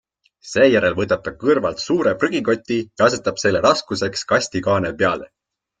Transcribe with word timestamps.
Seejärel 0.51 0.95
võtab 0.99 1.21
ta 1.27 1.33
kõrvalt 1.43 1.83
suure 1.85 2.15
prügikoti 2.25 2.81
ja 2.81 3.09
asetab 3.11 3.41
selle 3.45 3.65
raskuseks 3.69 4.29
kasti 4.35 4.69
kaane 4.71 4.97
peale. 5.03 5.35